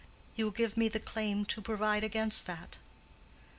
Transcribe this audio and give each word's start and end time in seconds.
You 0.35 0.45
will 0.45 0.51
give 0.51 0.77
me 0.77 0.87
the 0.89 0.97
claim 0.99 1.45
to 1.45 1.61
provide 1.61 2.03
against 2.03 2.47
that." 2.47 2.79